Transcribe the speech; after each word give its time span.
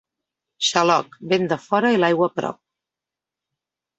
Xaloc, 0.67 1.17
vent 1.33 1.45
de 1.51 1.59
fora 1.67 1.93
i 1.97 2.01
l'aigua 2.03 2.31
prop. 2.39 2.61